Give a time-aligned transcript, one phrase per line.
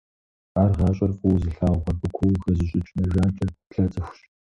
[0.61, 4.19] Ар гъащӀэр фӀыуэ зылъагъу, абы куууэ хэзыщӀыкӀ, нэ жанкӀэ плъэ цӀыхущ.